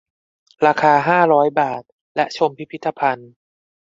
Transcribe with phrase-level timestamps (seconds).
[0.65, 1.83] ราคา ห้าร้อย บาท
[2.15, 3.31] และชมพิพิธภัณฑ์